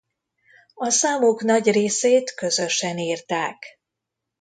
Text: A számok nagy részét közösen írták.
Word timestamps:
A 0.73 0.89
számok 0.89 1.43
nagy 1.43 1.71
részét 1.71 2.33
közösen 2.33 2.97
írták. 2.97 3.65